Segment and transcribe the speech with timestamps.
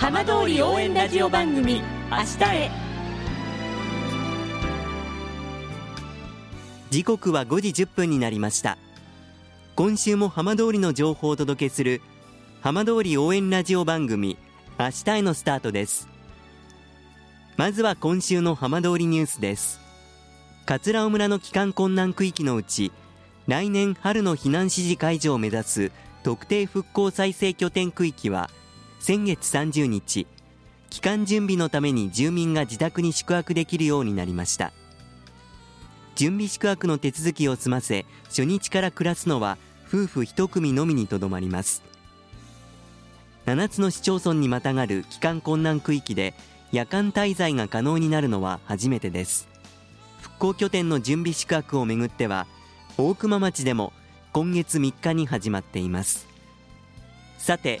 [0.00, 2.70] 浜通り応援ラジオ番組明日へ。
[6.88, 8.78] 時刻は5時1分になりました。
[9.76, 12.00] 今週も浜通りの情報をお届けする
[12.62, 14.38] 浜通り応援ラジオ番組
[14.78, 16.08] 明日へのスタートです。
[17.58, 19.80] まずは今週の浜通りニュースです。
[20.64, 22.90] 桂尾村の帰還困難区域のうち
[23.48, 25.92] 来年春の避難指示解除を目指す
[26.22, 28.48] 特定復興再生拠点区域は
[29.00, 30.26] 先月30日
[30.90, 34.72] 帰還準備のために住民が自宅に宿泊できるようになりました。
[36.16, 39.56] 準備宿泊の手続きを済ませ初日から暮らすのは
[39.88, 41.82] 夫婦一組のみにとどまります。
[43.46, 46.34] 7つの市町村にまたがる帰還困難区域で
[46.70, 49.48] 夜間滞在が可能になるのは初めてです。
[50.20, 52.46] 復興拠点の準備宿泊をめぐっては
[52.98, 53.94] 大熊町でも
[54.34, 56.28] 今月3日に始まっています。
[57.38, 57.80] さて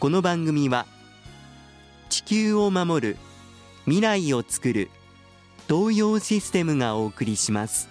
[0.00, 0.86] この番組は
[2.08, 3.16] 地球を守る
[3.84, 4.90] 未来をつくる
[5.68, 7.86] 東洋システムがお送りします。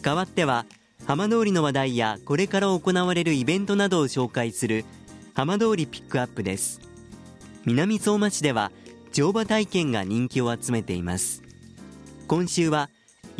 [0.00, 0.64] 代わっては
[1.06, 4.86] 浜通りの話題やこれから行われるイベントなどを紹介する
[5.34, 6.80] 浜通りピックアップです。
[7.66, 8.72] 南相馬市では
[9.12, 11.42] 乗馬体験が人気を集めています。
[12.26, 12.88] 今週は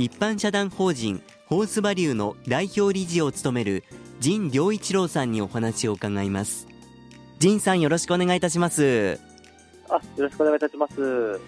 [0.00, 3.84] 一般社団法人ホースバリューの代表理事を務める
[4.18, 6.66] 陣良一郎さんにお話を伺います。
[7.38, 9.20] 陣さんよろしくお願いいたします。
[9.90, 11.38] あよろしくお願いいたします。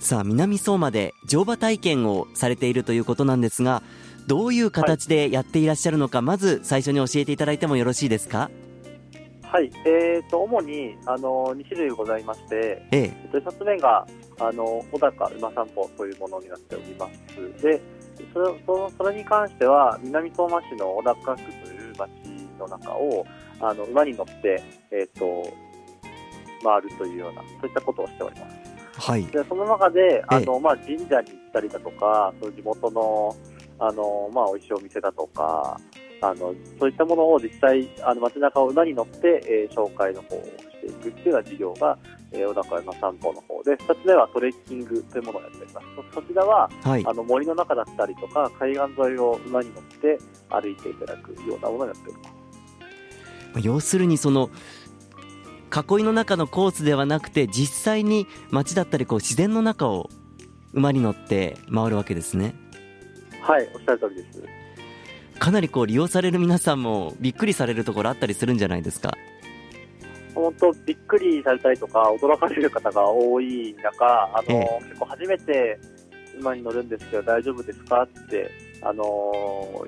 [0.00, 3.82] さあ南相馬で乗馬体験をされているということなんですが
[4.26, 8.50] どういう形でやっていらっしゃるのか、はい、まず最初に教えていただいてもよろしいですか？
[9.54, 13.12] はい、えーと、主にあの2種類ございまして、ええ。
[13.32, 14.04] 1つ目が
[14.40, 17.62] あの小高馬散歩というものになっております。
[17.62, 17.80] で
[18.32, 22.10] それそのそれに関しては南相馬市の小高区という町
[22.58, 23.24] の中を
[23.60, 24.60] あの馬に乗って、
[24.90, 25.48] えーと、
[26.64, 28.50] 回るというようなそういったことをしておりま
[28.98, 29.08] す。
[29.08, 31.20] はい、でその中であの、まあ、神社に行っ
[31.52, 33.36] たりだとかそう地元の
[33.78, 35.80] あの、まあ、美味しいお店だとか
[36.20, 41.98] あのそういったものを実際あの街中を馬に乗って、えー、紹介の方をしていくっていうような事業が、
[42.32, 45.86] えー、小高山散歩の方で2つ目はトレッキングというものをやっております。
[46.14, 52.24] そちらは、はい、あの森の中だったりとか海岸沿いを馬に乗って歩いていただくようなものをやっておりま
[53.60, 53.66] す。
[53.66, 54.50] 要するにその
[55.74, 60.10] 囲いの中のコースではなくて実際に街だったりこう自然の中を
[60.72, 62.54] 馬に乗って回るわけですね。
[63.40, 64.63] はいおっしゃる通りです
[65.38, 69.12] かなりこう利用される皆さんもびっくりされるところあったりするんじゃないですか？
[70.34, 74.04] 本当、びっくりされたりとか、驚かれる方が多い中、
[74.36, 75.78] あの、ええ、結構初めて
[76.40, 78.50] 馬に乗るんですけど、大丈夫ですかって、
[78.82, 79.86] あのそ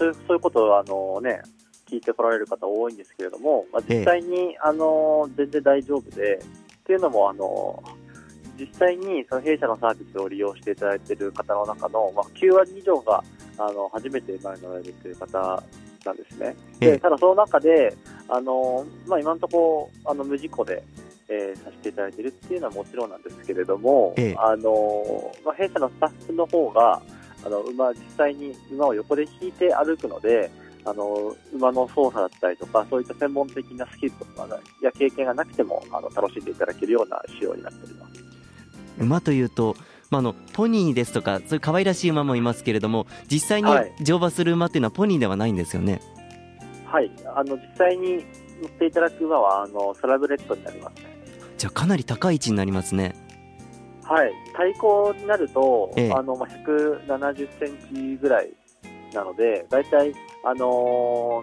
[0.00, 1.42] ういうそういうことを、あのね、
[1.86, 7.82] 聞いてこられる方多いんですけれども、まあ、実際に、え、あの全然大丈夫で、っていうのも、あの
[8.58, 13.22] 実際にその弊社のサービスを利用していただいている方の中の、まあ、9割以上が
[13.58, 15.62] あの初めて馬に乗られるという方
[16.04, 16.56] なんですね。
[16.80, 17.96] でただその中で、
[18.28, 20.82] あのまあ、今のところあの無事故で、
[21.28, 27.00] えー、させていただいているっていうのはもちろんなんですけれども、あのまあ、弊社のスタッフの方が
[27.44, 30.50] あの馬実際に馬を横で引いて歩くので、
[30.86, 34.46] あの馬の操作だったりとかそういった専門的なスキルとか
[34.82, 38.14] や経験がなくてもあの楽しんでいただけるような仕様になっております。
[38.98, 39.76] 馬というと
[40.14, 43.70] まあ、のポニーですとかそういう可愛らしい馬もいますけれども実際に
[44.00, 46.00] 乗馬する馬っていうのはポニーではないんですよね？
[46.86, 48.24] はい、あの実際に
[48.62, 51.16] 乗っていただく馬はあのサラブレッドになりますね。
[51.58, 53.16] じゃあかなり高い位置になりますね。
[54.04, 58.50] はい、対抗になると、ええ、あのまあ、170センチぐらい
[59.14, 60.12] なので、大体、
[60.44, 61.42] あの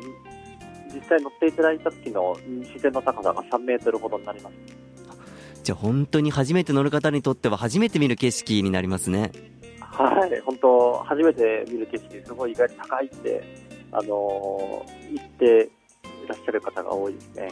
[0.90, 4.81] ー、実際乗っていただいた時の自然の高さが3メートルほどになります。
[5.64, 9.32] じゃあ本当に初めて乗る方にとっては初めて見る景色になりますね。
[9.80, 13.44] はい、本当初めて見る景色すごい意外と高いって
[13.92, 15.70] あのー、言って
[16.26, 17.52] いらっしゃる方が多いですね。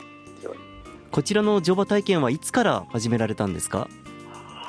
[1.12, 3.88] こちらの乗馬体験はいつから始められたんですか？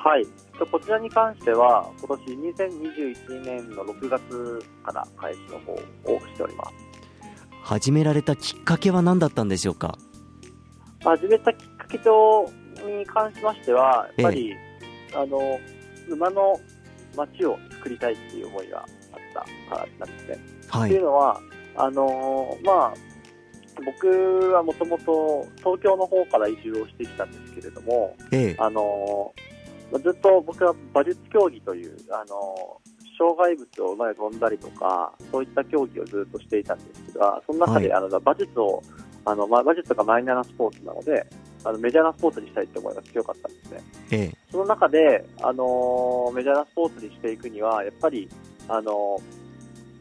[0.03, 0.27] はい、
[0.71, 5.79] こちらに関しては今年2021年の6月から開始の方を
[6.21, 6.71] しております。
[7.63, 9.97] 始められたきっかけは何だったんでしょうか？
[11.05, 12.51] 始めたきっかけと
[12.85, 14.55] に関しましては、やっぱり、え
[15.13, 15.59] え、あの
[16.09, 16.61] 馬の
[17.17, 18.87] 街を作りたいっていう思いがあっ
[19.35, 19.41] た
[19.75, 20.39] からなんですね。
[20.69, 21.41] はい、っていうのは、
[21.77, 22.95] あのまあ、
[23.85, 24.09] 僕
[24.53, 29.33] はもともと東京の方から移住をしてきたんですけれども、ええ、あの
[29.93, 32.81] ずっと僕は馬術競技という、あの
[33.19, 38.83] 障害物を馬で飛んだりとか、そういった競技をずっとしていたんですが、その中で、はい、あの馬術を、
[39.25, 41.27] あのまあ、馬術がマイナーなスポーツなので、
[41.65, 43.83] あのメジャーなスポーツにしたいって思いが強かったんですね。
[44.11, 48.29] ええ、その中で、あのメジャーなスポーツにしていくには、やっぱり、
[48.69, 49.21] あの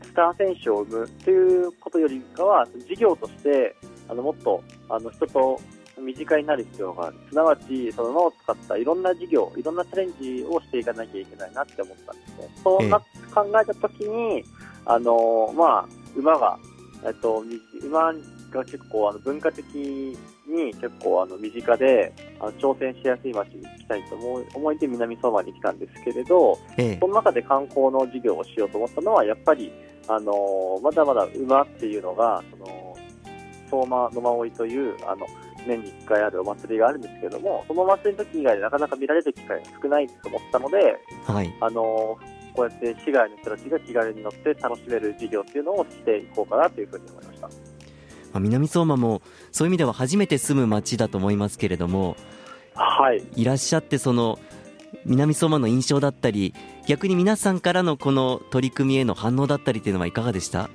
[0.04, 3.76] スター選手を生むということよりかは、事業として
[4.08, 5.60] あのもっとあの人と
[6.00, 7.18] 身近になる必要がある。
[7.30, 12.50] すなわち、その馬を使ったいろんな事業、いろんなチャレンジをしていかなきゃいけないなって思ったんですね。
[12.64, 13.00] そうな、
[13.34, 14.44] 考えたときに、
[14.86, 15.86] あのまあ、
[16.16, 16.58] 馬が、
[17.06, 17.44] えっと、
[17.84, 18.14] 馬
[18.52, 20.18] が結構あの文化的
[20.50, 29.72] に結構あの身近であの挑戦しやすい街に行きたいと思思いで南相馬に来たんですけれど、ええ、その中で観光の事業をしようと思ったのはやっぱり
[30.07, 32.98] あのまだまだ馬っていうのがその
[33.69, 35.28] 相馬野馬追というあの
[35.68, 40.78] 年に1回あるお祭りがあるんですけれどもそのお祭りの時以外でなかなか見られる機会が少ないと思ったので、
[41.25, 42.18] はい、あの
[42.54, 47.29] こうやって市外の人たちが気軽に乗って楽しめる事業っていうのをしていこうかなというふうに思いました。
[48.31, 49.22] まあ、南相馬も
[49.52, 52.16] そういう意味では初めて住む町だと思いますけれども、
[52.76, 54.40] はい、いらっしゃってその
[55.06, 56.54] 南相馬の印象だったり
[56.88, 60.66] 逆に皆さんからのこの取り組みへの反応だったりというのはいかがでした？
[60.66, 60.70] っ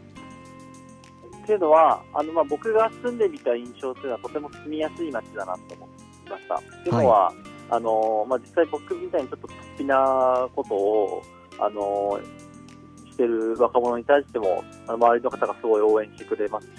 [1.46, 6.54] ていうのはあのまあ僕が住んでみた印象というのはとても住みやすい街だなと思いました。
[6.54, 7.36] っていうのは、はい、
[7.70, 11.22] あのまあ、実際僕みたいにちょっと突飛なことを
[11.58, 12.18] あの
[13.10, 16.72] してる若者に対しても周りの方がすごい応援してくれますし、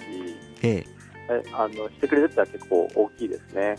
[0.62, 0.84] え
[1.28, 3.76] え、あのしてくれるってのは結構大きいですね。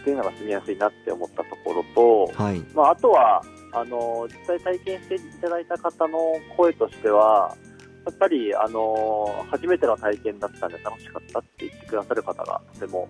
[0.00, 6.18] っていうのが住みやすいなって思ったところと、はい、まあ、あとはあの実際体験していただいた方の
[6.56, 7.56] 声としては
[8.04, 13.08] やっぱり、あの初めての体験だったんで楽しかったって言ってくださる方がとても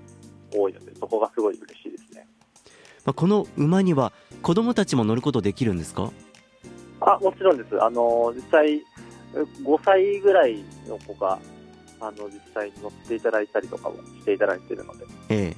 [0.54, 2.28] 多いのでそこがすごい嬉しいですね。
[3.04, 6.12] まあ、この馬には子どもたちも乗ることできるんですか？
[7.00, 8.80] あもちろんです、あの実際、
[9.34, 11.40] 5歳ぐらいの子が
[12.00, 15.56] あの実際に乗っていただいたりとかもしていただいているので、ええ、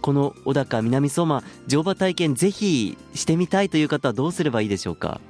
[0.00, 5.20] この小高南相馬乗馬体験、ぜひしてみたいという方はどうすればいいでしょうか？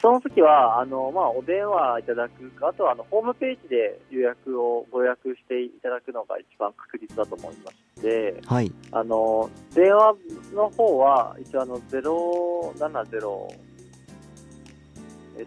[0.00, 10.14] その時はあのまあお電話いただくか、あとはあのホームページで予約をご予約していただくのが一番確実だと思いまして、はい、あの電話
[10.54, 13.72] の方は一応あの070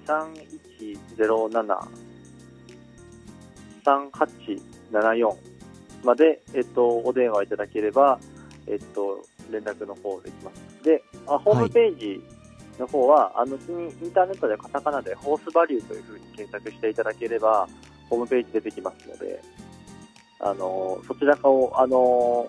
[0.05, 1.87] 3107
[3.85, 5.35] 3874
[6.03, 8.19] まで、えっと、お電話いただければ、
[8.67, 10.83] えっと、連絡の方できます。
[10.83, 12.23] で、あホームページ
[12.79, 17.67] の方は、はい、あの、にインターネットでカタカナでホースバリューというふうに検索していただければ、
[18.09, 19.41] ホームページ出てきますので、
[20.39, 22.47] あの、そちらかを、あの、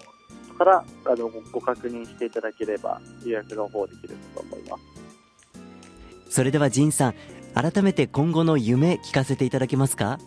[0.56, 4.78] から、あの、ご確認していただければ、予約の方できると思いま
[6.28, 6.34] す。
[6.34, 7.14] それでは、仁さん、
[7.54, 10.18] 改めて今後の夢、聞かせていただけますか？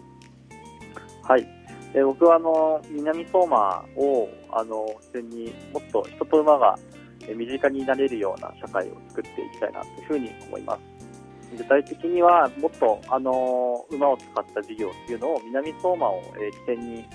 [1.29, 1.47] はい。
[1.93, 6.75] え僕はあの南相馬をあの普通にもっと人と馬が
[7.35, 11.55] 身近になれるような社会を作っていきたいなというふうに思います。
[11.55, 17.05] 具体的にはもっとあの馬を使った事業っていうのを南相馬を、え起点にい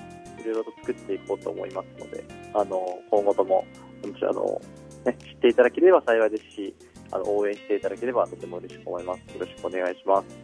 [0.44, 2.80] ろいろと作っていこうと思いますので、あの
[3.10, 3.64] 今後とも
[4.04, 4.60] あの、
[5.04, 6.74] ね、知っていただければ幸いですし、
[7.10, 9.18] あの応援していただければとても嬉しく思います。
[9.34, 10.43] よろしくお願いします。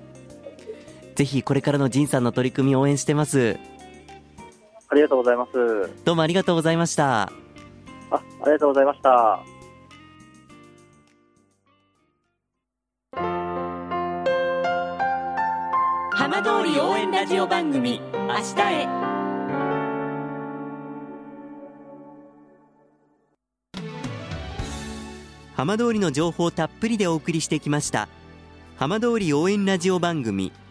[1.20, 3.58] ぜひこれからの仁さんの取り組みを応援してます。
[4.88, 5.52] ありがとうございます。
[6.02, 7.24] どうもありがとうございました。
[7.24, 7.30] あ、
[8.10, 9.44] ありがとうございました。
[16.10, 18.88] 浜通り応援ラジオ番組明日へ
[25.54, 28.08] 浜通りの情報たっぷりでお送りしてきました
[28.78, 30.50] 浜通り応援ラジオ番組